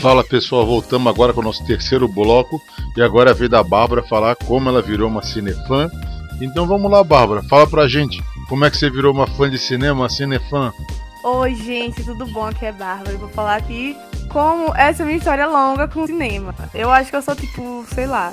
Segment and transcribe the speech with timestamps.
[0.00, 2.62] Fala pessoal, voltamos agora com o nosso terceiro bloco
[2.96, 5.90] e agora é a vez da Bárbara falar como ela virou uma cinefã.
[6.40, 9.58] Então vamos lá, Bárbara, fala pra gente como é que você virou uma fã de
[9.58, 10.72] cinema, uma cinefã.
[11.24, 12.46] Oi, gente, tudo bom?
[12.46, 13.10] Aqui é Bárbara.
[13.10, 13.96] Eu vou falar aqui
[14.30, 16.54] como essa é minha história longa com cinema.
[16.72, 18.32] Eu acho que eu sou tipo, sei lá,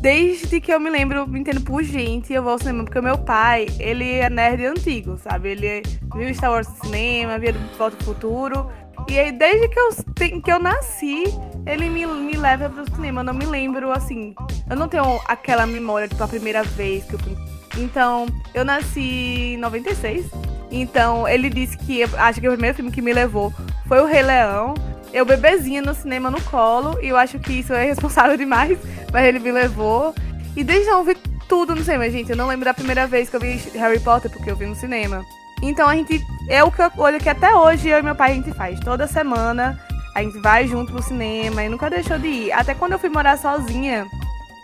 [0.00, 3.02] desde que eu me lembro, me entendo por gente, eu vou ao cinema, porque o
[3.02, 5.50] meu pai, ele é nerd antigo, sabe?
[5.50, 5.82] Ele
[6.14, 8.70] viu Star Wars no cinema, via Volta pro Futuro.
[9.08, 11.24] E aí, desde que eu, que eu nasci,
[11.66, 13.20] ele me, me leva pro cinema.
[13.20, 14.34] Eu não me lembro, assim.
[14.68, 17.36] Eu não tenho aquela memória, tipo, a primeira vez que eu fui.
[17.78, 20.26] Então, eu nasci em 96.
[20.70, 22.02] Então, ele disse que.
[22.02, 23.52] Acho que o primeiro filme que me levou
[23.86, 24.74] foi O Rei Leão.
[25.10, 26.98] Eu bebezinha no cinema no colo.
[27.02, 28.78] E eu acho que isso é responsável demais.
[29.10, 30.14] Mas ele me levou.
[30.54, 31.14] E desde então eu vi
[31.48, 32.30] tudo no cinema, gente.
[32.30, 34.74] Eu não lembro da primeira vez que eu vi Harry Potter, porque eu vi no
[34.74, 35.24] cinema.
[35.62, 36.24] Então a gente.
[36.48, 38.80] É o que eu olho que até hoje eu e meu pai a gente faz.
[38.80, 39.78] Toda semana
[40.14, 42.52] a gente vai junto pro cinema e nunca deixou de ir.
[42.52, 44.06] Até quando eu fui morar sozinha,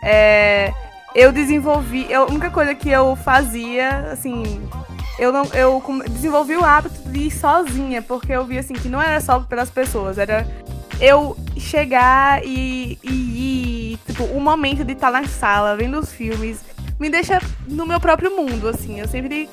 [0.03, 0.73] é,
[1.14, 2.06] eu desenvolvi.
[2.11, 4.69] Eu, a única coisa que eu fazia, assim.
[5.17, 9.01] Eu, não, eu desenvolvi o hábito de ir sozinha, porque eu vi assim que não
[9.01, 10.45] era só pelas pessoas, era
[11.01, 16.61] eu chegar e, e ir, tipo, o momento de estar na sala, vendo os filmes,
[16.98, 18.98] me deixa no meu próprio mundo, assim.
[18.98, 19.48] Eu sempre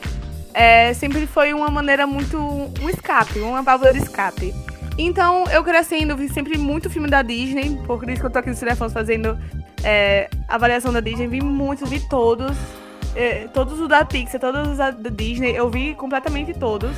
[0.54, 2.38] é, sempre foi uma maneira muito.
[2.38, 4.54] um escape, uma válvula de escape.
[4.98, 8.50] Então eu crescendo, vi sempre muito filme da Disney, por isso que eu tô aqui
[8.50, 9.38] no Cinefones fazendo
[9.84, 12.56] é, avaliação da Disney, vi muitos, vi todos.
[13.16, 16.96] É, todos os da Pixar, todos os da Disney, eu vi completamente todos.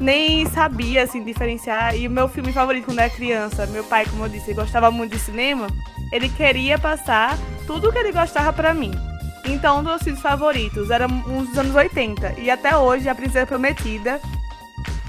[0.00, 1.96] Nem sabia, assim, diferenciar.
[1.96, 5.12] E o meu filme favorito quando era criança, meu pai, como eu disse, gostava muito
[5.12, 5.66] de cinema,
[6.12, 8.92] ele queria passar tudo que ele gostava para mim.
[9.52, 12.38] Então, um dos filmes favoritos era uns dos anos 80.
[12.38, 14.20] E até hoje, A Princesa Prometida,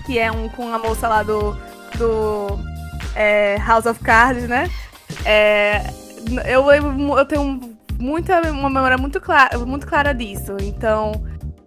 [0.06, 1.56] que é um com a moça lá do,
[1.98, 2.60] do
[3.16, 4.70] é, House of Cards, né?
[5.26, 5.84] É,
[6.48, 7.60] eu, eu tenho
[8.00, 10.58] muita, uma memória muito clara, muito clara disso.
[10.60, 11.12] Então,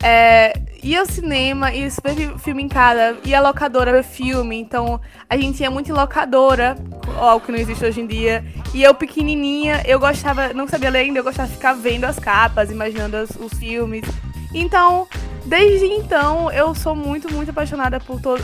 [0.05, 4.61] é, ia ao cinema, ia ver filme em casa, ia à locadora ver filme.
[4.61, 5.01] Então,
[5.31, 6.77] a gente ia muito em locadora,
[7.17, 8.45] algo que não existe hoje em dia.
[8.75, 12.19] E eu, pequenininha, eu gostava, não sabia ler ainda, eu gostava de ficar vendo as
[12.19, 14.05] capas, imaginando as, os filmes.
[14.53, 15.09] Então,
[15.47, 18.37] desde então, eu sou muito, muito apaixonada por to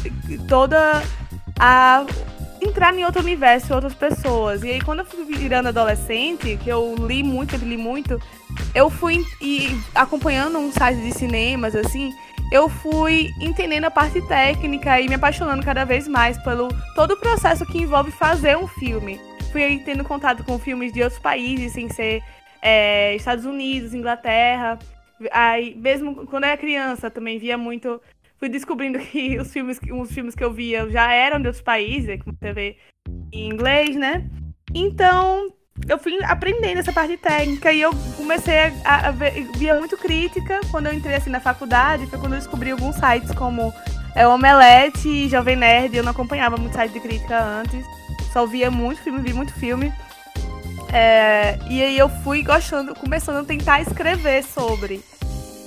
[0.48, 1.03] toda
[1.59, 2.06] a
[2.62, 4.62] entrar em outro universo, outras pessoas.
[4.62, 8.19] E aí, quando eu fui virando adolescente, que eu li muito, eu li muito,
[8.75, 12.12] eu fui e acompanhando um site de cinemas, assim,
[12.53, 17.16] eu fui entendendo a parte técnica e me apaixonando cada vez mais pelo todo o
[17.16, 19.20] processo que envolve fazer um filme.
[19.53, 22.22] Fui tendo contato com filmes de outros países, sem ser
[22.62, 24.78] é, Estados Unidos, Inglaterra.
[25.30, 28.00] Aí, mesmo quando eu era criança, também via muito
[28.38, 32.20] fui descobrindo que os filmes, os filmes que eu via já eram de outros países,
[32.22, 32.76] como você vê
[33.32, 34.28] em inglês, né?
[34.75, 35.53] Então,
[35.88, 40.60] eu fui aprendendo essa parte técnica e eu comecei a, a ver, via muito crítica
[40.70, 43.72] quando eu entrei assim na faculdade, foi quando eu descobri alguns sites como
[44.14, 47.84] é, Omelete e Jovem Nerd, eu não acompanhava muito site de crítica antes,
[48.32, 49.92] só via muito filme, vi muito filme.
[50.92, 55.00] É, e aí eu fui gostando, começando a tentar escrever sobre.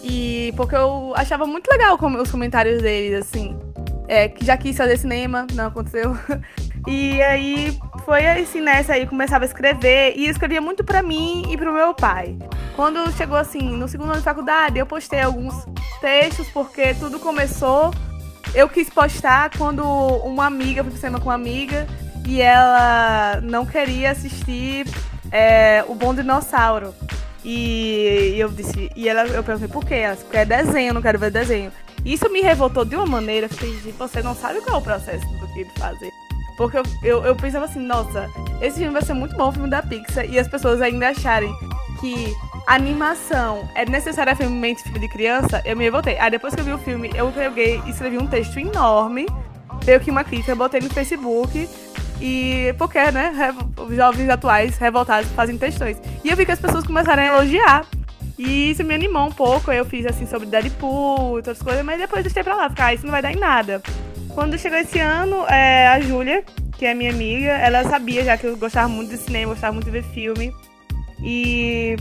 [0.04, 3.58] E porque eu achava muito legal os comentários deles, assim.
[4.06, 6.18] É, que já quis fazer cinema, não aconteceu.
[6.86, 11.58] E aí foi assim nessa aí, começava a escrever e escrevia muito para mim e
[11.58, 12.38] pro meu pai.
[12.76, 15.54] Quando chegou assim, no segundo ano de faculdade, eu postei alguns
[16.02, 17.94] textos porque tudo começou.
[18.54, 21.88] Eu quis postar quando uma amiga, fui pro cinema com uma amiga
[22.28, 24.86] e ela não queria assistir
[25.32, 26.94] é, O Bom Dinossauro.
[27.46, 29.96] E eu disse, e ela, eu perguntei por quê?
[29.96, 31.72] Ela disse, porque é desenho, eu não quero ver desenho.
[32.06, 35.48] Isso me revoltou de uma maneira, que você não sabe qual é o processo do
[35.54, 36.12] que fazer.
[36.58, 38.30] Porque eu, eu, eu, pensava assim, nossa,
[38.62, 41.54] esse filme vai ser muito bom, o filme da Pixar, e as pessoas ainda acharem
[42.00, 42.34] que
[42.68, 46.18] animação é necessariamente filme de criança, eu me revoltei.
[46.20, 49.26] Aí depois que eu vi o filme, eu peguei e escrevi um texto enorme,
[49.84, 51.68] dei aqui uma crítica, botei no Facebook,
[52.22, 53.54] e porque, né,
[53.92, 55.98] jovens atuais revoltados fazem textões.
[56.24, 57.86] E eu vi que as pessoas começaram a elogiar.
[58.38, 59.72] E isso me animou um pouco.
[59.72, 63.04] Eu fiz assim sobre Deadpool outras coisas, mas depois deixei pra lá, ficar, ah, isso
[63.04, 63.82] não vai dar em nada.
[64.34, 66.44] Quando chegou esse ano, é, a Júlia,
[66.78, 69.86] que é minha amiga, ela sabia já que eu gostava muito de cinema, gostava muito
[69.86, 70.52] de ver filme.
[71.22, 71.96] E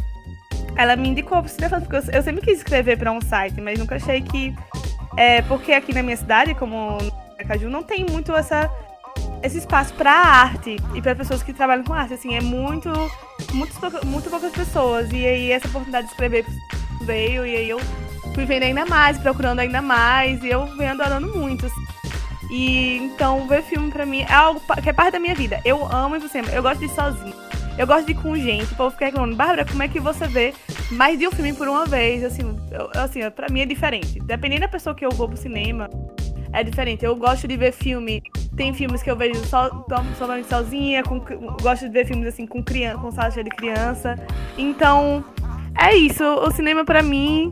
[0.77, 3.79] ela me indicou pro cinema, porque eu, eu sempre quis escrever para um site, mas
[3.79, 4.55] nunca achei que.
[5.17, 8.71] É, porque aqui na minha cidade, como no Caju, não tem muito essa,
[9.43, 12.15] esse espaço para arte e para pessoas que trabalham com arte.
[12.15, 12.89] Assim, é muito,
[13.53, 15.13] muito, muito poucas pessoas.
[15.13, 16.47] E aí essa oportunidade de escrever
[17.03, 17.79] veio, e aí eu
[18.35, 21.67] fui vendo ainda mais, procurando ainda mais, e eu venho adorando muito.
[21.67, 21.92] Assim.
[22.53, 25.59] E então ver filme pra mim é algo que é parte da minha vida.
[25.65, 27.35] Eu amo pro cinema, eu gosto de ir sozinho.
[27.79, 30.27] Eu gosto de ir com gente, o povo fica reclamando, Bárbara, como é que você
[30.27, 30.53] vê
[30.91, 32.23] mais de um filme por uma vez?
[32.23, 34.21] Assim, eu, assim, pra mim é diferente.
[34.21, 35.89] Dependendo da pessoa que eu vou pro cinema,
[36.53, 37.03] é diferente.
[37.03, 38.23] Eu gosto de ver filme.
[38.55, 39.71] Tem filmes que eu vejo só,
[40.19, 41.19] somente sozinha, com,
[41.63, 44.17] gosto de ver filmes assim com criança, com sala de criança.
[44.59, 45.25] Então,
[45.81, 46.23] é isso.
[46.23, 47.51] O cinema para mim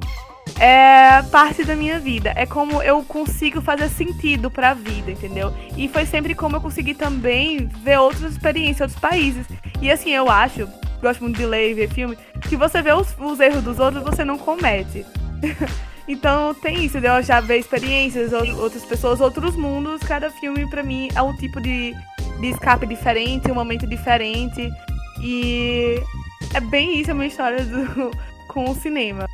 [0.61, 2.35] é parte da minha vida.
[2.37, 5.55] É como eu consigo fazer sentido para a vida, entendeu?
[5.75, 9.47] E foi sempre como eu consegui também ver outras experiências, outros países.
[9.81, 10.69] E assim, eu acho,
[11.01, 12.17] gosto muito de ler e ver filme,
[12.47, 15.07] que você vê os, os erros dos outros, você não comete.
[16.07, 20.03] então tem isso, de eu já ver experiências, outras pessoas, outros mundos.
[20.03, 21.95] Cada filme, para mim, é um tipo de,
[22.39, 24.71] de escape diferente, um momento diferente.
[25.23, 26.03] E
[26.53, 28.11] é bem isso a minha história do,
[28.47, 29.30] com o cinema.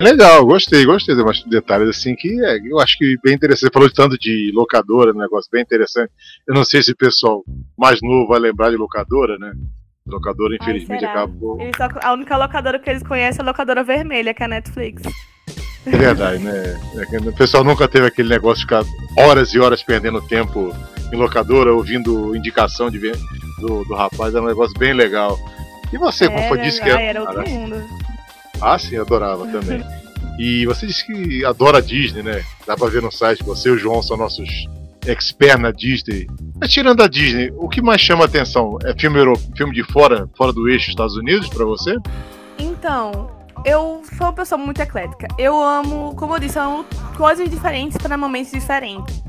[0.00, 3.68] Legal, gostei, gostei de umas detalhes assim que é, eu acho que bem interessante.
[3.68, 6.10] Você falou de tanto de locadora, um negócio bem interessante.
[6.46, 7.44] Eu não sei se o pessoal
[7.78, 9.52] mais novo vai lembrar de locadora, né?
[10.06, 11.58] Locadora, infelizmente, Ai, acabou.
[11.76, 15.02] Só, a única locadora que eles conhecem é a locadora vermelha, que é a Netflix.
[15.86, 16.78] É verdade, né?
[16.96, 18.84] É o pessoal nunca teve aquele negócio de ficar
[19.18, 20.74] horas e horas perdendo tempo
[21.12, 22.98] em locadora, ouvindo indicação de,
[23.60, 25.38] do, do rapaz, é um negócio bem legal.
[25.92, 27.10] E você, como foi, disse que é.
[27.10, 28.03] Era outro mundo.
[28.60, 29.84] Ah, sim, adorava também.
[30.38, 32.44] E você disse que adora a Disney, né?
[32.66, 34.66] Dá pra ver no site, você e o João são nossos
[35.06, 36.26] experts na Disney.
[36.60, 38.78] Mas tirando a Disney, o que mais chama atenção?
[38.84, 39.18] É filme,
[39.56, 41.96] filme de fora, fora do eixo Estados Unidos para você?
[42.58, 43.30] Então,
[43.64, 45.28] eu sou uma pessoa muito eclética.
[45.38, 46.86] Eu amo, como eu disse, eu amo
[47.16, 49.22] coisas diferentes para momentos diferentes.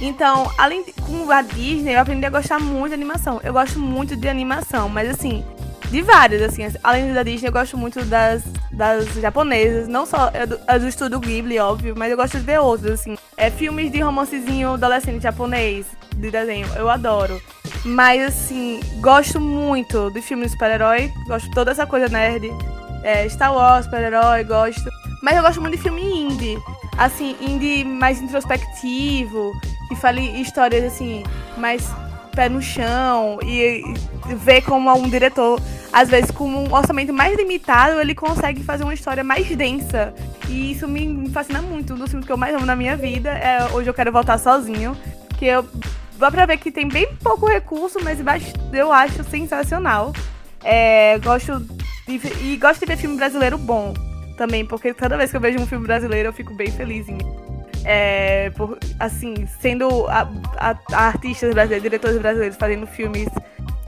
[0.00, 3.40] Então, além de com a Disney, eu aprendi a gostar muito de animação.
[3.42, 5.44] Eu gosto muito de animação, mas assim,
[5.92, 6.62] de várias, assim.
[6.82, 9.86] Além da Disney, eu gosto muito das, das japonesas.
[9.86, 13.18] Não só é do, do estúdio Ghibli, óbvio, mas eu gosto de ver outras, assim.
[13.36, 15.84] É filmes de romancezinho adolescente japonês,
[16.16, 16.66] de desenho.
[16.76, 17.38] Eu adoro.
[17.84, 21.12] Mas, assim, gosto muito de filmes de super-herói.
[21.26, 22.50] Gosto de toda essa coisa nerd.
[23.02, 24.88] É, Star Wars, super-herói, gosto.
[25.22, 26.58] Mas eu gosto muito de filme indie.
[26.96, 29.52] Assim, indie mais introspectivo.
[29.88, 31.22] Que fale histórias, assim,
[31.58, 31.86] mais
[32.34, 33.38] pé no chão.
[33.44, 33.82] E,
[34.30, 35.60] e ver como um diretor
[35.92, 40.14] às vezes com um orçamento mais limitado, ele consegue fazer uma história mais densa.
[40.48, 41.94] E isso me fascina muito.
[41.94, 44.38] Um dos filmes que eu mais amo na minha vida é Hoje Eu Quero Voltar
[44.38, 44.96] Sozinho.
[45.38, 45.66] Que eu
[46.18, 48.18] dá pra ver que tem bem pouco recurso, mas
[48.72, 50.12] eu acho sensacional.
[50.64, 51.60] É, gosto
[52.06, 53.92] de, e gosto de ver filme brasileiro bom
[54.36, 57.18] também, porque toda vez que eu vejo um filme brasileiro eu fico bem feliz em
[57.84, 63.28] é, por, assim, sendo a, a, a artistas brasileiros, diretores brasileiros fazendo filmes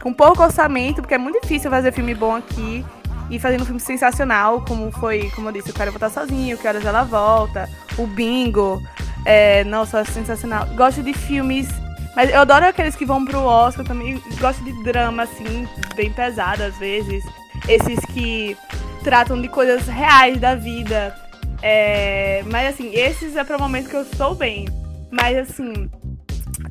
[0.04, 2.84] com pouco orçamento, porque é muito difícil fazer filme bom aqui.
[3.30, 6.68] E fazendo um filme sensacional, como foi, como eu disse, Eu Quero Voltar Sozinho, Que
[6.68, 8.82] Horas Ela Volta, O Bingo.
[9.24, 10.66] É, nossa, sensacional.
[10.76, 11.66] Gosto de filmes,
[12.14, 14.22] mas eu adoro aqueles que vão pro Oscar também.
[14.38, 15.66] Gosto de drama, assim,
[15.96, 17.24] bem pesado às vezes.
[17.66, 18.54] Esses que
[19.02, 21.16] tratam de coisas reais da vida.
[21.62, 24.68] É, mas assim, esses é para o momento que eu estou bem.
[25.10, 25.88] Mas assim,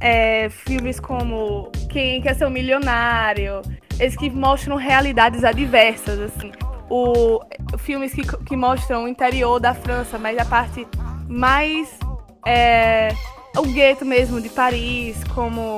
[0.03, 3.61] é, filmes como Quem Quer Ser um Milionário,
[3.97, 6.51] esses que mostram realidades adversas, assim.
[6.89, 7.39] O,
[7.77, 10.85] filmes que, que mostram o interior da França, mas a parte
[11.29, 11.97] mais.
[12.45, 13.13] É,
[13.55, 15.77] o gueto mesmo de Paris, como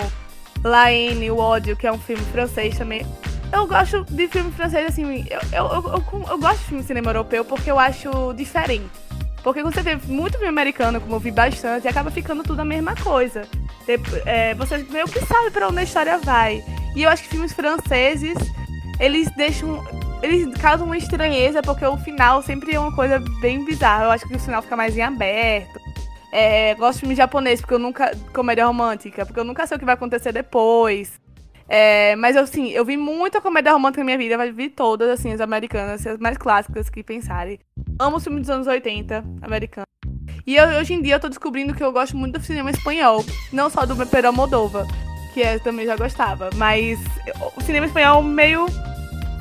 [0.63, 3.05] La Haine, O Ódio, que é um filme francês também.
[3.53, 7.46] Eu gosto de filme francês, assim, eu, eu, eu, eu, gosto de filme cinema europeu
[7.46, 8.89] porque eu acho diferente.
[9.46, 12.66] Porque você vê muito filme americano, como eu vi bastante, e acaba ficando tudo a
[12.66, 13.44] mesma coisa.
[14.25, 16.64] É, você meio que sabe pra onde a história vai.
[16.96, 18.36] E eu acho que filmes franceses,
[19.00, 19.86] eles deixam.
[20.24, 24.06] Eles causam uma estranheza, porque o final sempre é uma coisa bem bizarra.
[24.06, 25.80] Eu acho que o final fica mais em aberto.
[26.32, 28.18] É, gosto de filme japonês, porque eu nunca.
[28.34, 31.22] comédia romântica, porque eu nunca sei o que vai acontecer depois.
[31.70, 35.32] É, mas assim, eu vi muita comédia romântica na minha vida, mas vi todas, assim,
[35.32, 37.60] as americanas, as mais clássicas que pensarem.
[37.98, 39.86] Amo os filmes dos anos 80, americanos.
[40.46, 43.24] E eu, hoje em dia eu tô descobrindo que eu gosto muito do cinema espanhol,
[43.54, 44.86] não só do Pedro Moldova,
[45.34, 47.00] que eu também já gostava, mas
[47.56, 48.66] o cinema espanhol meio.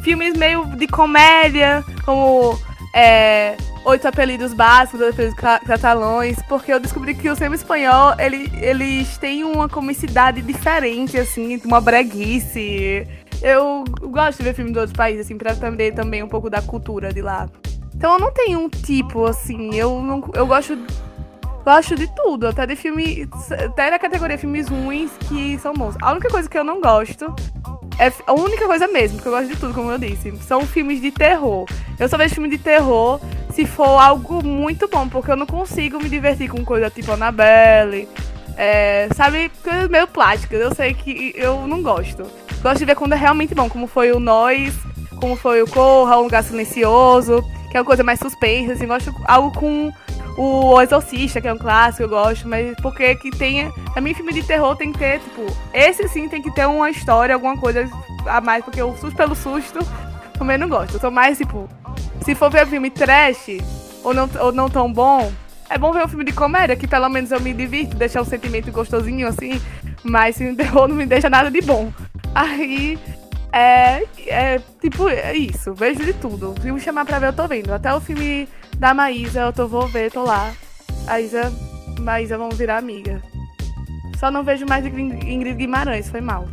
[0.02, 2.56] filmes meio de comédia, como
[2.94, 8.50] é, Oito Apelidos Básicos, Oito Apelidos Catalões, porque eu descobri que o cinema espanhol, ele,
[8.62, 13.06] eles têm uma comicidade diferente, assim, uma breguice.
[13.42, 16.62] Eu gosto de ver filmes de outros países, assim, pra aprender também um pouco da
[16.62, 17.50] cultura de lá.
[17.94, 20.76] Então eu não tenho um tipo, assim, eu, não, eu gosto
[21.64, 23.28] gosto de tudo, até de filme.
[23.50, 25.96] Até da categoria filmes ruins que são bons.
[26.00, 27.34] A única coisa que eu não gosto.
[27.98, 30.36] É a única coisa mesmo, que eu gosto de tudo, como eu disse.
[30.38, 31.64] São filmes de terror.
[31.98, 33.20] Eu só vejo filme de terror
[33.52, 38.08] se for algo muito bom, porque eu não consigo me divertir com coisa tipo Annabelle,
[38.56, 40.60] É, sabe, coisas meio plásticas.
[40.60, 42.24] Eu sei que eu não gosto.
[42.60, 44.74] Gosto de ver quando é realmente bom, como foi o Nós,
[45.20, 48.86] como foi o Corra, Um Lugar Silencioso, que é uma coisa mais suspensa, assim.
[48.86, 49.92] Gosto algo com
[50.38, 53.72] o Exorcista, que é um clássico, eu gosto, mas porque que tenha.
[54.00, 57.34] Mim, filme de terror tem que ter, tipo, esse sim tem que ter uma história,
[57.34, 57.90] alguma coisa
[58.26, 59.80] a mais, porque o susto pelo susto
[60.38, 60.94] também não gosto.
[60.94, 61.68] Eu sou mais, tipo,
[62.24, 63.58] se for ver filme trash
[64.04, 65.32] ou não, ou não tão bom,
[65.68, 68.24] é bom ver um filme de comédia, que pelo menos eu me divirto, deixar um
[68.24, 69.60] sentimento gostosinho assim,
[70.04, 71.92] mas de terror não me deixa nada de bom.
[72.32, 72.96] Aí.
[73.56, 76.56] É, é tipo, é isso, vejo de tudo.
[76.60, 77.72] Se me chamar pra ver, eu tô vendo.
[77.72, 80.52] Até o filme da Maísa, eu tô, vou ver, tô lá.
[81.06, 81.52] A Isa,
[82.00, 83.22] Maísa vão virar amiga.
[84.18, 86.48] Só não vejo mais Ingrid Guimarães, foi mal.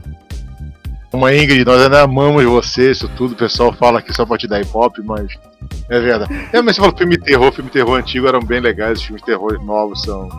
[1.12, 3.32] Uma Ingrid, nós ainda amamos você, isso tudo.
[3.34, 5.28] O pessoal fala aqui só pra te dar hip hop, mas
[5.90, 6.32] é verdade.
[6.54, 9.60] É, mas você falou filme terror, filme terror antigo eram bem legais, os filmes terror
[9.64, 10.30] novos são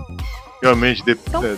[0.62, 1.04] realmente.
[1.04, 1.10] De...
[1.12, 1.44] Então...
[1.44, 1.56] É,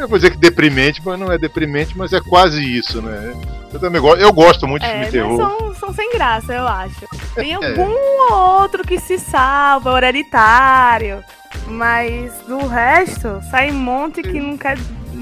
[0.00, 3.34] eu vou dizer que deprimente, mas não é deprimente, mas é quase isso, né?
[3.76, 5.36] Eu também gosto, eu gosto muito de é, filme terror.
[5.36, 7.06] São, são sem graça, eu acho.
[7.34, 7.54] Tem é.
[7.54, 11.22] algum outro que se salva, hereditário.
[11.68, 14.78] Mas do resto, sai um monte que não quer,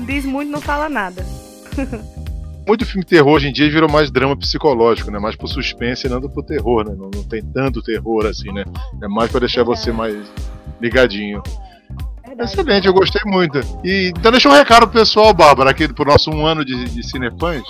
[0.06, 1.26] diz muito, não fala nada.
[2.66, 5.18] muito filme terror hoje em dia virou mais drama psicológico, né?
[5.18, 6.94] Mais pro suspense e não pro terror, né?
[6.96, 8.64] Não, não tem tanto terror assim, né?
[9.02, 9.64] É mais pra deixar é.
[9.64, 10.16] você mais
[10.80, 11.42] ligadinho.
[12.24, 12.52] Verdade.
[12.52, 13.58] Excelente, eu gostei muito.
[13.82, 17.02] E então deixa um recado pro pessoal, Bárbara, aqui pro nosso um ano de, de
[17.02, 17.64] Cinefãs.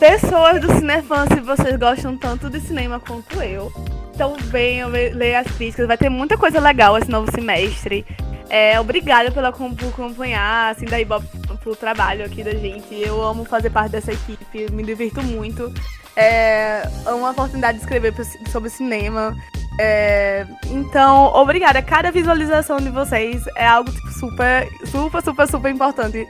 [0.00, 3.70] Pessoas do Cinefãs, se vocês gostam tanto de cinema quanto eu,
[4.14, 5.86] então venham ler as críticas.
[5.86, 8.06] Vai ter muita coisa legal esse novo semestre.
[8.48, 12.94] É, obrigada pela por acompanhar, assim, daí pro trabalho aqui da gente.
[12.94, 15.70] Eu amo fazer parte dessa equipe, me divirto muito.
[16.16, 18.14] É uma oportunidade de escrever
[18.50, 19.36] sobre cinema.
[19.78, 21.82] É, então, obrigada.
[21.82, 26.26] Cada visualização de vocês é algo tipo, super, super, super, super importante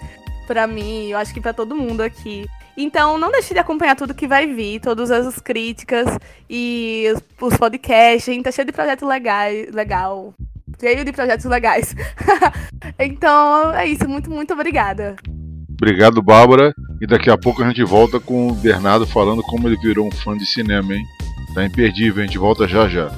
[0.48, 1.08] para mim.
[1.08, 2.48] Eu acho que para todo mundo aqui.
[2.76, 6.06] Então, não deixe de acompanhar tudo que vai vir, todas as críticas
[6.48, 8.28] e os, os podcasts.
[8.28, 10.34] A gente tá cheio de projetos legais, legal.
[10.80, 11.94] Cheio de projetos legais.
[12.98, 14.08] então, é isso.
[14.08, 15.16] Muito, muito obrigada.
[15.70, 16.74] Obrigado, Bárbara.
[17.00, 20.10] E daqui a pouco a gente volta com o Bernardo falando como ele virou um
[20.10, 21.04] fã de cinema, hein?
[21.54, 23.10] Tá imperdível, a gente volta já já.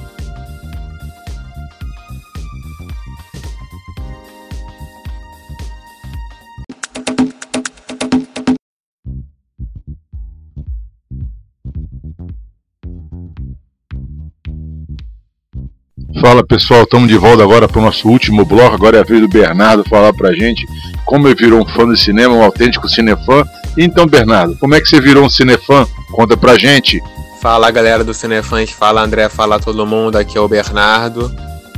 [16.23, 18.73] Fala pessoal, estamos de volta agora para o nosso último bloco.
[18.73, 20.65] Agora é a vez do Bernardo falar para a gente
[21.03, 23.43] como ele virou um fã de cinema, um autêntico cinefã.
[23.77, 25.85] Então, Bernardo, como é que você virou um cinefã?
[26.13, 27.01] Conta pra gente.
[27.41, 31.29] Fala galera do Cinefãs, fala André, fala todo mundo, aqui é o Bernardo.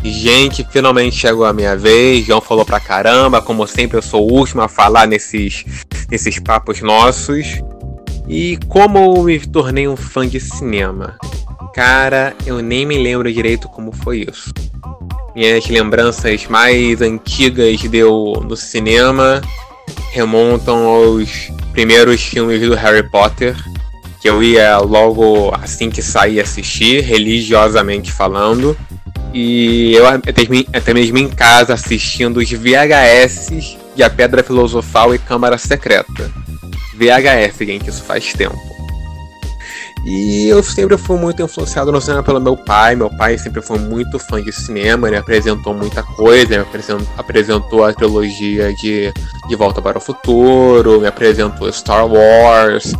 [0.04, 2.24] Gente, finalmente chegou a minha vez.
[2.28, 5.66] João falou pra caramba, como sempre eu sou o último a falar nesses,
[6.08, 7.48] nesses papos nossos.
[8.28, 11.18] E como eu me tornei um fã de cinema?
[11.76, 14.54] Cara, eu nem me lembro direito como foi isso.
[15.36, 19.42] Minhas lembranças mais antigas deu no cinema
[20.14, 23.54] remontam aos primeiros filmes do Harry Potter,
[24.22, 28.78] que eu ia logo assim que sair assistir, religiosamente falando.
[29.34, 35.58] E eu até mesmo em casa assistindo os VHS de A Pedra Filosofal e Câmara
[35.58, 36.32] Secreta.
[36.94, 38.75] VHS, gente, isso faz tempo.
[40.06, 42.96] E eu sempre fui muito influenciado no cinema pelo meu pai.
[42.96, 46.66] Meu pai sempre foi muito fã de cinema, ele apresentou muita coisa, me
[47.18, 49.12] apresentou, a trilogia de
[49.48, 52.94] De Volta para o Futuro, me apresentou Star Wars.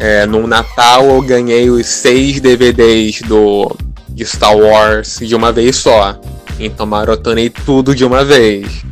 [0.00, 3.76] É, no Natal eu ganhei os seis DVDs do,
[4.08, 6.20] de Star Wars de uma vez só.
[6.58, 8.84] Então maratonei tudo de uma vez.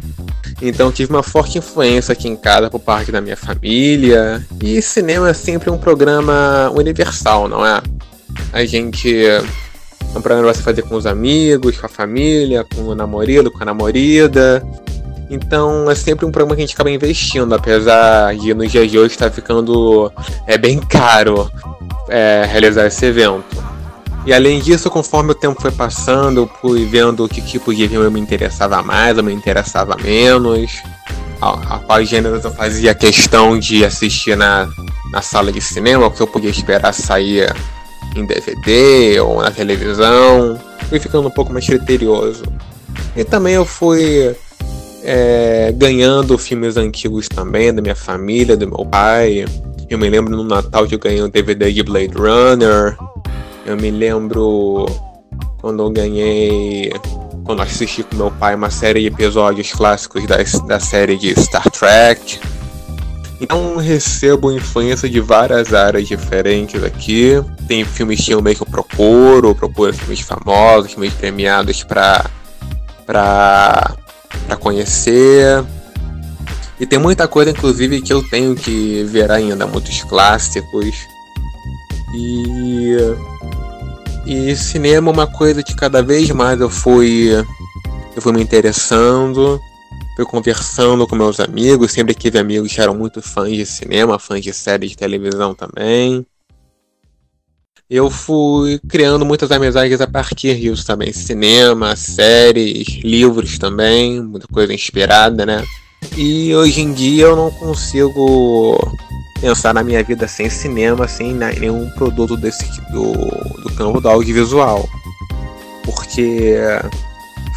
[0.61, 4.45] Então tive uma forte influência aqui em casa por parte da minha família.
[4.63, 7.81] E cinema é sempre um programa universal, não é?
[8.53, 9.25] A gente.
[9.25, 13.51] É um programa que você fazer com os amigos, com a família, com o namorado,
[13.51, 14.67] com a namorada.
[15.29, 18.99] Então é sempre um programa que a gente acaba investindo, apesar de nos dias de
[18.99, 20.11] hoje estar ficando
[20.47, 21.51] é, bem caro
[22.09, 23.45] é, realizar esse evento.
[24.27, 28.07] E além disso, conforme o tempo foi passando, eu fui vendo que tipo de filme
[28.07, 30.83] eu me interessava mais, ou me interessava menos,
[31.41, 34.69] a, a quais gêneros eu fazia questão de assistir na,
[35.13, 37.55] na sala de cinema, o que eu podia esperar sair
[38.17, 40.59] em DVD ou na televisão.
[40.89, 42.43] Fui ficando um pouco mais criterioso.
[43.15, 44.35] E também eu fui
[45.05, 49.45] é, ganhando filmes antigos também, da minha família, do meu pai.
[49.89, 52.97] Eu me lembro no Natal que eu ganhei um DVD de Blade Runner.
[53.67, 54.87] Eu me lembro
[55.61, 56.93] quando eu ganhei
[57.45, 61.69] quando assisti com meu pai uma série de episódios clássicos da, da série de Star
[61.71, 62.39] Trek.
[63.41, 67.43] Então recebo influência de várias áreas diferentes aqui.
[67.67, 72.25] Tem filmes que eu meio que eu procuro, procuro filmes famosos, filmes premiados para
[73.05, 73.97] para
[74.47, 75.65] para conhecer.
[76.79, 80.95] E tem muita coisa, inclusive, que eu tenho que ver ainda, muitos clássicos.
[82.15, 82.97] E
[84.27, 87.31] e cinema é uma coisa que cada vez mais eu fui
[88.15, 89.61] eu fui me interessando
[90.17, 94.43] fui conversando com meus amigos, sempre tive amigos que eram muito fãs de cinema, fãs
[94.43, 96.27] de séries de televisão também.
[97.89, 101.13] Eu fui criando muitas amizades a partir disso também.
[101.13, 105.63] Cinema, séries, livros também, muita coisa inspirada, né?
[106.17, 108.79] E hoje em dia eu não consigo
[109.41, 114.89] pensar na minha vida sem cinema, sem nenhum produto desse do, do campo do audiovisual.
[115.85, 116.57] Porque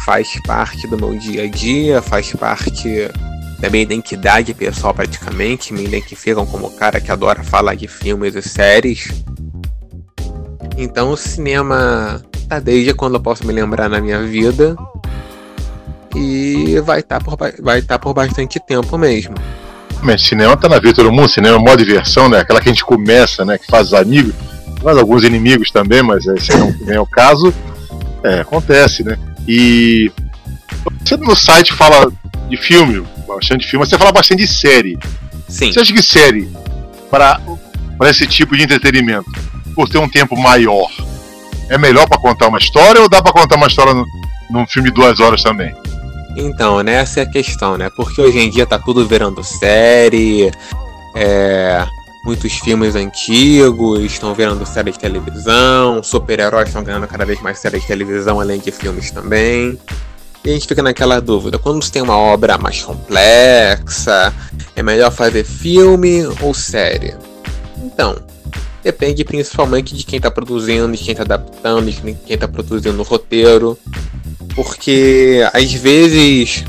[0.04, 3.08] faz parte do meu dia a dia, faz parte
[3.58, 8.42] da minha identidade pessoal praticamente, me identificam como cara que adora falar de filmes e
[8.42, 9.08] séries.
[10.76, 14.76] Então o cinema tá desde quando eu posso me lembrar na minha vida
[16.16, 19.34] e vai estar tá por, vai tá por bastante tempo mesmo.
[20.02, 22.40] Mas cinema tá na vida de todo mundo, cinema é uma diversão, né?
[22.40, 23.58] Aquela que a gente começa, né?
[23.58, 24.34] Que faz amigos,
[24.82, 27.52] faz alguns inimigos também, mas esse não é o caso.
[28.22, 29.18] É, acontece, né?
[29.46, 30.10] E
[31.04, 32.10] você no site fala
[32.48, 34.98] de filme, bastante filme, mas você fala bastante de série.
[35.48, 35.72] Sim.
[35.72, 36.50] Você acha que série,
[37.10, 37.40] para
[38.04, 39.30] esse tipo de entretenimento,
[39.74, 40.90] por ter um tempo maior,
[41.68, 44.06] é melhor para contar uma história ou dá para contar uma história no,
[44.50, 45.74] num filme de duas horas também?
[46.36, 47.90] Então, né, essa é a questão, né?
[47.94, 50.50] Porque hoje em dia tá tudo virando série,
[51.14, 51.84] é,
[52.24, 57.82] muitos filmes antigos estão virando séries de televisão, super-heróis estão ganhando cada vez mais séries
[57.82, 59.78] de televisão, além de filmes também.
[60.44, 64.32] E a gente fica naquela dúvida: quando você tem uma obra mais complexa,
[64.74, 67.14] é melhor fazer filme ou série?
[67.82, 68.16] Então,
[68.82, 73.04] depende principalmente de quem está produzindo, de quem está adaptando, de quem está produzindo o
[73.04, 73.78] roteiro.
[74.54, 76.64] Porque às vezes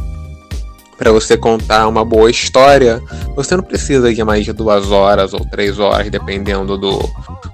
[1.01, 3.01] para você contar uma boa história,
[3.35, 6.99] você não precisa de mais de duas horas ou três horas, dependendo do,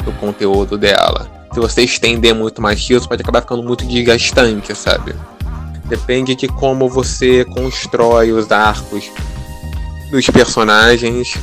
[0.03, 1.31] do conteúdo dela.
[1.53, 5.15] Se você estender muito mais isso, pode acabar ficando muito desgastante, sabe?
[5.85, 9.09] Depende de como você constrói os arcos
[10.11, 11.35] dos personagens.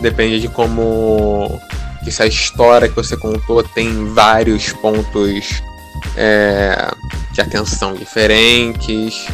[0.00, 1.60] Depende de como.
[2.04, 5.62] Que se a história que você contou tem vários pontos
[6.16, 6.90] é,
[7.32, 9.26] de atenção diferentes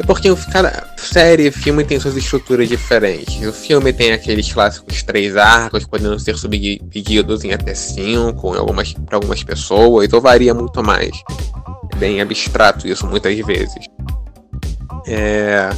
[0.00, 3.46] é porque cada série, filme tem suas estruturas diferentes.
[3.46, 9.16] O filme tem aqueles clássicos três arcos, podendo ser subdivididos em até cinco, algumas, para
[9.16, 11.10] algumas pessoas, ou varia muito mais.
[11.92, 13.84] É bem abstrato isso muitas vezes.
[15.06, 15.70] É,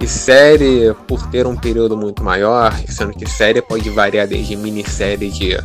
[0.00, 5.30] e série, por ter um período muito maior, sendo que série pode variar desde minissérie
[5.30, 5.56] de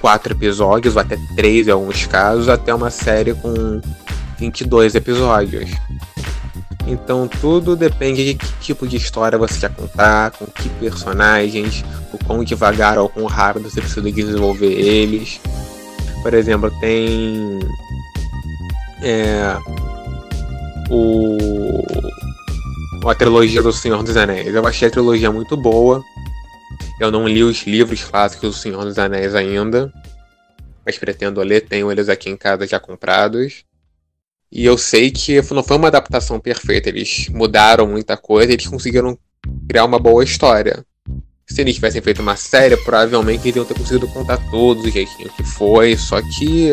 [0.00, 3.80] quatro episódios, ou até três em alguns casos, até uma série com
[4.38, 5.70] 22 episódios.
[6.86, 12.24] Então tudo depende de que tipo de história você quer contar, com que personagens, o
[12.24, 15.40] quão devagar ou quão rápido você precisa desenvolver eles.
[16.22, 17.58] Por exemplo, tem
[19.02, 19.56] é,
[20.90, 21.84] o
[23.10, 24.54] a trilogia do Senhor dos Anéis.
[24.54, 26.02] Eu achei a trilogia muito boa.
[27.00, 29.92] Eu não li os livros clássicos do Senhor dos Anéis ainda,
[30.84, 31.62] mas pretendo ler.
[31.62, 33.64] Tenho eles aqui em casa já comprados.
[34.50, 36.88] E eu sei que não foi uma adaptação perfeita.
[36.88, 39.18] Eles mudaram muita coisa, eles conseguiram
[39.68, 40.84] criar uma boa história.
[41.46, 45.30] Se eles tivessem feito uma série, provavelmente eles iam ter conseguido contar todos o jeitinho
[45.34, 46.72] que foi, só que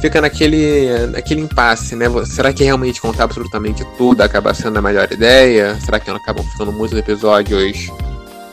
[0.00, 2.06] fica naquele, naquele impasse, né?
[2.24, 5.78] Será que realmente contar absolutamente tudo acaba sendo a melhor ideia?
[5.80, 7.88] Será que acabam ficando muitos episódios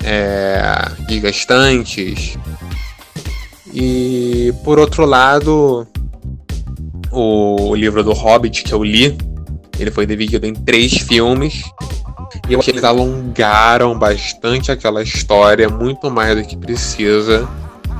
[0.03, 0.59] é,
[1.07, 2.37] desgastantes?
[3.73, 5.87] E por outro lado,
[7.11, 9.17] o livro do Hobbit que eu li,
[9.79, 11.63] ele foi dividido em três filmes.
[12.49, 17.47] E eu acho que eles alongaram bastante aquela história, muito mais do que precisa.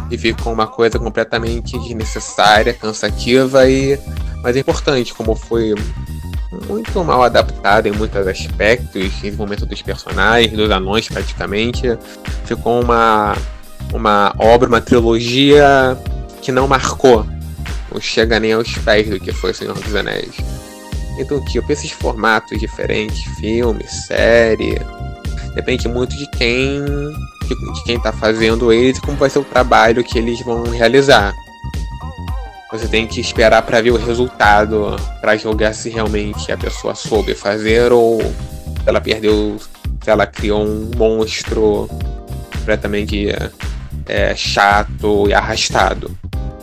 [0.09, 3.99] E ficou uma coisa completamente desnecessária, cansativa e
[4.43, 5.73] mas importante, como foi
[6.67, 11.97] muito mal adaptado em muitos aspectos, desenvolvimento dos personagens, dos anões praticamente.
[12.45, 13.35] Ficou uma,
[13.91, 15.97] uma obra, uma trilogia
[16.43, 17.25] que não marcou
[17.95, 20.35] não chega nem aos pés do que foi o Senhor dos Anéis.
[21.17, 24.77] Então, tipo, esses formatos diferentes, filme, série,
[25.55, 26.83] depende muito de quem
[27.45, 31.33] de, quem tá fazendo eles e como vai ser o trabalho que eles vão realizar.
[32.71, 37.33] você tem que esperar para ver o resultado, para julgar se realmente a pessoa soube
[37.33, 39.57] fazer ou se ela perdeu,
[40.03, 41.89] se ela criou um monstro
[42.53, 43.27] completamente
[44.07, 46.15] é, chato e arrastado.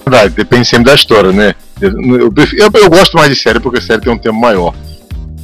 [0.04, 1.54] Verdade, depende sempre da história, né?
[1.80, 4.74] Eu, eu, eu, eu, gosto mais de série porque a série tem um tempo maior.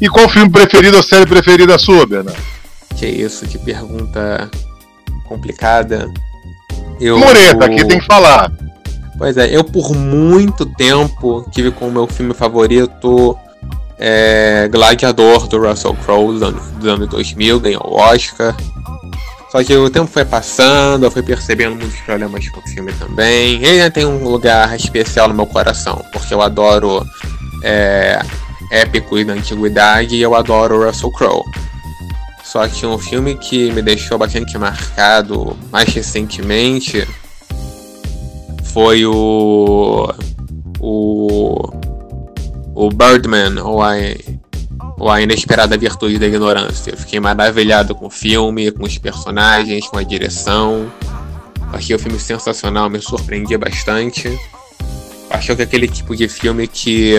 [0.01, 2.41] E qual o filme preferido ou série preferida sua, Bernardo?
[2.97, 4.51] Que isso, que pergunta
[5.29, 6.11] complicada.
[7.01, 8.51] Eu, Moreta, aqui tem que falar.
[9.17, 13.37] Pois é, eu por muito tempo tive como meu filme favorito
[13.99, 18.57] é, Gladiador do Russell Crowe dos anos, dos anos 2000, ganhou o Oscar.
[19.51, 23.57] Só que o tempo foi passando, eu fui percebendo muitos problemas com o filme também.
[23.57, 27.05] Ele ainda tem um lugar especial no meu coração, porque eu adoro
[27.65, 28.21] é,
[28.71, 31.43] épicos da antiguidade e eu adoro Russell Crowe.
[32.49, 37.07] Só que um filme que me deixou bastante marcado mais recentemente
[38.73, 40.11] foi o.
[40.81, 41.71] O.
[42.75, 43.97] O Birdman, ou a,
[44.99, 46.93] ou a Inesperada Virtude da Ignorância.
[46.93, 50.91] Eu fiquei maravilhado com o filme, com os personagens, com a direção.
[51.71, 54.35] Achei o filme sensacional, me surpreendia bastante.
[55.29, 57.17] Achei que aquele tipo de filme que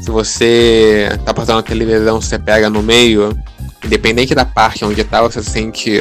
[0.00, 3.38] se você tá passando na televisão, você pega no meio,
[3.84, 6.00] independente da parte onde tá, você se sente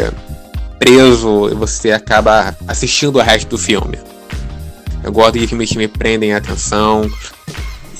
[0.78, 3.98] preso e você acaba assistindo o resto do filme.
[5.04, 7.10] Eu gosto de filmes que me prendem a atenção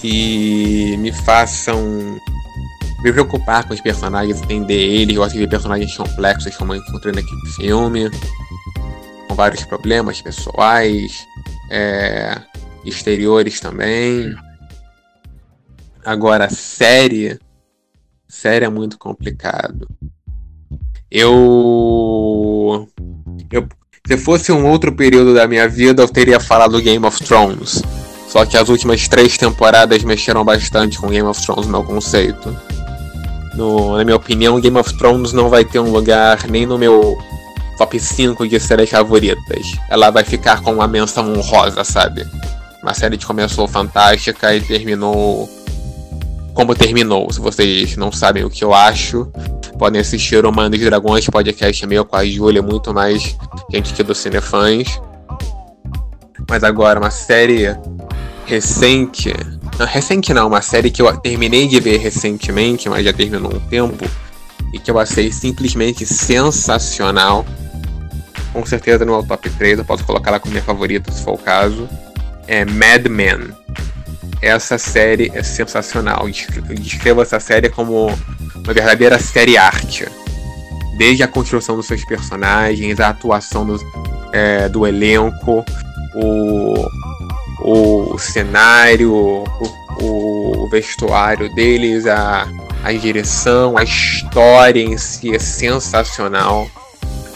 [0.04, 2.20] e me façam
[3.04, 5.16] me preocupar com os personagens, entender eles.
[5.16, 8.10] Eu gosto de ver personagens complexos como eu encontrei naquele filme,
[9.28, 11.26] com vários problemas pessoais,
[11.70, 12.38] é,
[12.86, 14.36] exteriores também.
[16.04, 17.40] Agora, série.
[18.30, 19.88] Série é muito complicado.
[21.10, 22.88] Eu.
[23.52, 23.68] Eu
[24.08, 27.82] se fosse um outro período da minha vida, eu teria falado Game of Thrones.
[28.28, 32.56] Só que as últimas três temporadas mexeram bastante com Game of Thrones, meu conceito.
[33.56, 37.18] No, na minha opinião, Game of Thrones não vai ter um lugar nem no meu
[37.78, 39.76] top 5 de séries favoritas.
[39.90, 42.28] Ela vai ficar com uma menção honrosa, sabe?
[42.82, 45.50] Uma série que começou fantástica e terminou
[46.60, 47.32] como terminou.
[47.32, 49.32] Se vocês não sabem o que eu acho,
[49.78, 53.38] podem assistir o Mano dos Dragões, podcast meu com a Júlia, muito mais
[53.72, 55.00] gente aqui do Cinefãs.
[56.50, 57.74] Mas agora, uma série
[58.46, 59.34] recente.
[59.80, 63.60] Não, recente não, uma série que eu terminei de ver recentemente, mas já terminou um
[63.70, 64.06] tempo.
[64.74, 67.46] E que eu achei simplesmente sensacional.
[68.52, 71.36] Com certeza no meu top 3, eu posso colocar ela como minha favorita se for
[71.36, 71.88] o caso.
[72.48, 73.54] É Mad Men.
[74.42, 76.28] Essa série é sensacional.
[76.28, 80.08] Eu descrevo essa série como uma verdadeira série arte.
[80.98, 83.78] Desde a construção dos seus personagens, a atuação do,
[84.32, 85.64] é, do elenco,
[86.16, 86.88] o,
[87.62, 89.46] o cenário, o,
[90.02, 92.48] o vestuário deles, a,
[92.84, 96.70] a direção, a história em si é sensacional.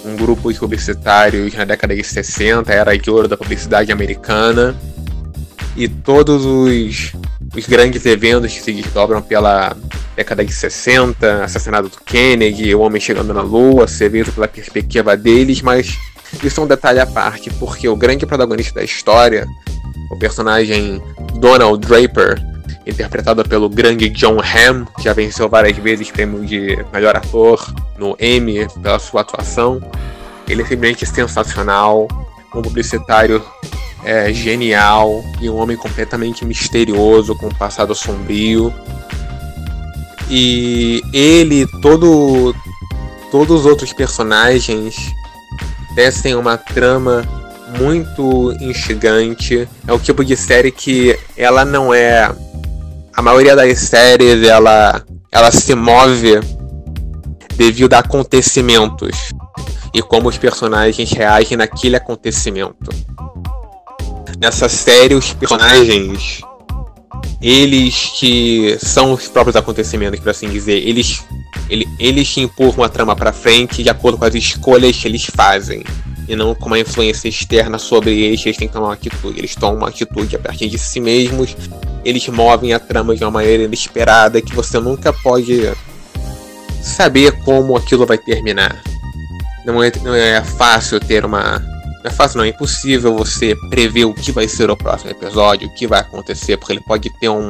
[0.06, 4.76] Um grupo de publicitários na década de 60, era de ouro da publicidade americana
[5.76, 7.14] e todos os,
[7.56, 9.76] os grandes eventos que se desdobram pela
[10.16, 15.18] década de 60, assassinato do Kennedy, o homem chegando na Lua, ser visto pela perspectiva
[15.18, 15.98] deles, mas
[16.44, 19.48] isso é um detalhe à parte, porque o grande protagonista da história,
[20.12, 21.02] o personagem
[21.40, 22.42] Donald Draper,
[22.86, 28.16] interpretado pelo grande John Hamm, que já venceu várias vezes prêmio de melhor ator no
[28.20, 29.82] Emmy pela sua atuação,
[30.48, 32.08] ele é simplesmente sensacional,
[32.56, 33.44] um publicitário
[34.04, 38.74] é, genial e um homem completamente misterioso, com um passado sombrio.
[40.30, 42.56] E ele, todo,
[43.32, 44.96] todos os outros personagens
[45.96, 47.24] tecem uma trama
[47.78, 49.68] muito instigante.
[49.88, 52.34] É o tipo de série que ela não é.
[53.16, 56.40] A maioria das séries ela, ela se move
[57.56, 59.34] devido a acontecimentos
[59.94, 62.90] e como os personagens reagem naquele acontecimento
[64.40, 66.42] nessa série os personagens
[67.44, 71.26] eles que são os próprios acontecimentos, por assim dizer, eles
[71.70, 75.84] ele, eles empurram a trama para frente de acordo com as escolhas que eles fazem
[76.28, 79.40] e não com uma influência externa sobre eles, eles têm que tomar uma atitude.
[79.40, 81.56] Eles tomam uma atitude a partir de si mesmos,
[82.06, 85.70] eles movem a trama de uma maneira inesperada que você nunca pode
[86.82, 88.82] saber como aquilo vai terminar.
[89.66, 91.62] Não é, não é fácil ter uma
[92.04, 92.46] não é fácil, não.
[92.46, 96.58] É impossível você prever o que vai ser o próximo episódio, o que vai acontecer,
[96.58, 97.50] porque ele pode ter um,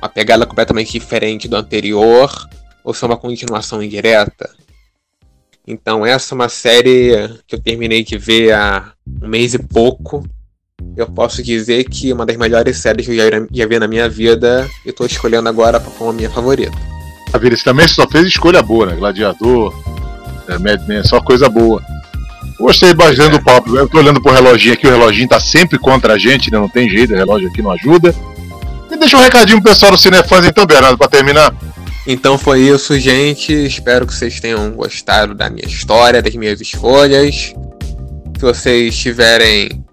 [0.00, 2.30] uma pegada completamente diferente do anterior,
[2.84, 4.50] ou ser uma continuação indireta.
[5.66, 7.12] Então, essa é uma série
[7.46, 10.26] que eu terminei de ver há um mês e pouco.
[10.96, 14.08] eu posso dizer que uma das melhores séries que eu já, já vi na minha
[14.08, 16.76] vida e tô escolhendo agora como a minha favorita.
[17.32, 18.96] A vida, você também só fez escolha boa, né?
[18.96, 19.72] Gladiador,
[20.54, 21.82] é, Mad Men, só coisa boa.
[22.58, 23.38] Gostei bastante é.
[23.38, 23.74] do papo.
[23.76, 26.58] Eu tô olhando pro reloginho aqui, o reloginho tá sempre contra a gente, né?
[26.58, 28.14] Não tem jeito, o relógio aqui não ajuda.
[28.90, 31.54] E deixa um recadinho pro pessoal do Cinefãs então, Bernardo, pra terminar.
[32.06, 33.52] Então foi isso, gente.
[33.52, 37.54] Espero que vocês tenham gostado da minha história, das minhas escolhas.
[38.36, 39.84] Se vocês tiverem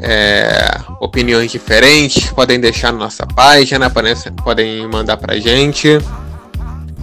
[0.00, 0.68] é,
[1.00, 3.90] opiniões diferentes, podem deixar na nossa página,
[4.42, 5.98] podem mandar pra gente.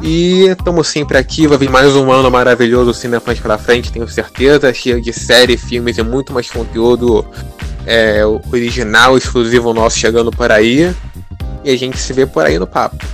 [0.01, 4.73] E estamos sempre aqui, vai vir mais um ano maravilhoso Cinefãs pela frente, tenho certeza,
[4.73, 7.23] cheio de série, filmes e muito mais conteúdo
[7.85, 10.91] é, original, exclusivo nosso chegando por aí.
[11.63, 13.05] E a gente se vê por aí no papo.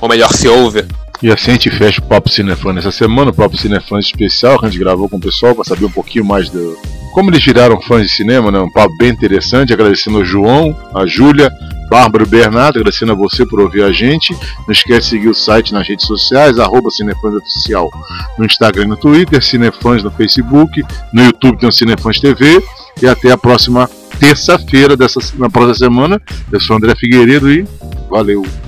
[0.00, 0.84] Ou melhor, se ouve.
[1.22, 4.66] E assim a gente fecha o Papo Cinefã essa semana, o Papo Cinefã especial que
[4.66, 6.76] a gente gravou com o pessoal para saber um pouquinho mais do
[7.16, 8.58] como eles viraram fãs de cinema, né?
[8.58, 11.50] Um papo bem interessante, agradecendo ao João, a Júlia,
[11.88, 14.32] Bárbara e Bernardo, agradecendo a você por ouvir a gente.
[14.66, 17.90] Não esquece de seguir o site nas redes sociais, arroba Cinefãs Oficial
[18.38, 22.62] no Instagram e no Twitter, Cinefãs no Facebook, no YouTube tem o Cinefãs TV.
[23.02, 26.22] E até a próxima terça-feira dessa na próxima semana.
[26.50, 27.66] Eu sou André Figueiredo e
[28.08, 28.65] valeu!